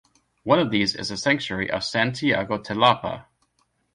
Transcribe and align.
One 0.41 0.57
of 0.57 0.71
these 0.71 0.95
is 0.95 1.09
the 1.09 1.15
Sanctuary 1.15 1.69
of 1.69 1.83
Santiago 1.83 2.57
Tilapa. 2.57 3.27